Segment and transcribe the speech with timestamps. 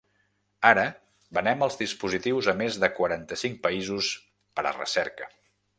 [0.69, 0.85] Ara
[1.39, 4.13] venem els dispositius a més de quaranta-cinc països
[4.57, 5.35] per a recerca.